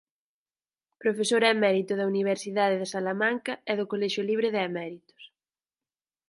Profesor 1.01 1.41
emérito 1.53 1.93
da 1.97 2.09
Universidade 2.13 2.75
de 2.81 2.87
Salamanca 2.95 3.53
e 3.71 3.73
do 3.79 3.89
Colexio 3.91 4.23
Libre 4.29 4.49
de 4.53 4.59
Eméritos. 4.69 5.21